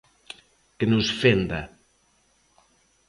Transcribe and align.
Que 0.77 0.85
nos 0.91 1.07
fenda. 1.21 1.61